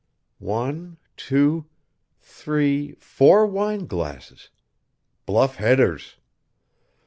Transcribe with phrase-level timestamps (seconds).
[0.39, 1.65] One, two,
[2.21, 4.49] three, four wineglasses.
[5.27, 6.15] Bluff Headers!"